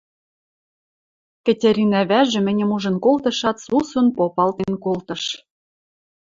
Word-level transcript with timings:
Кӹтьӹрин 1.45 1.91
ӓвӓжӹ 2.01 2.39
мӹньӹм 2.45 2.71
ужын 2.75 2.95
колтышат, 3.05 3.57
сусун 3.65 4.07
попалтен 4.17 4.73
колтыш. 4.83 5.23